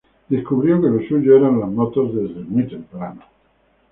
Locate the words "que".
0.81-0.87